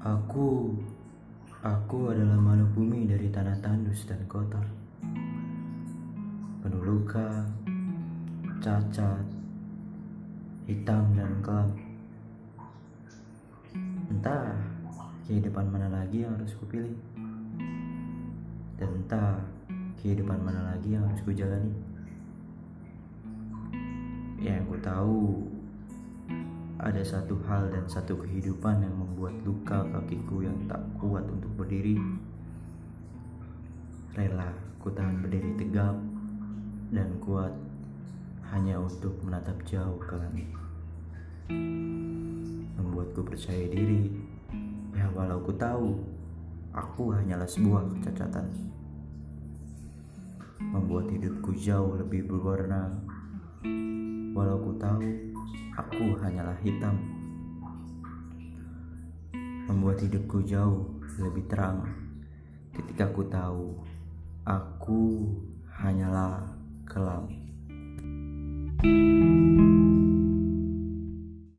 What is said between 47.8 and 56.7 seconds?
kecacatan. Membuat hidupku jauh lebih berwarna, walau ku tahu aku hanyalah